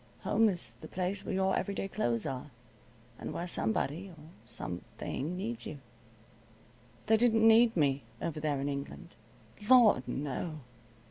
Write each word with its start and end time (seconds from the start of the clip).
Home 0.21 0.49
is 0.49 0.71
the 0.81 0.87
place 0.87 1.23
where 1.23 1.35
your 1.35 1.55
everyday 1.55 1.87
clothes 1.87 2.25
are, 2.25 2.49
and 3.19 3.31
where 3.31 3.45
somebody, 3.45 4.09
or 4.09 4.15
something 4.45 5.37
needs 5.37 5.67
you. 5.67 5.77
They 7.05 7.17
didn't 7.17 7.47
need 7.47 7.77
me 7.77 8.01
over 8.19 8.39
there 8.39 8.59
in 8.59 8.67
England. 8.67 9.09
Lord 9.69 10.07
no! 10.07 10.61